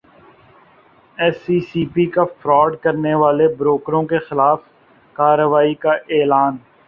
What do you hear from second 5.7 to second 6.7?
کا اعلان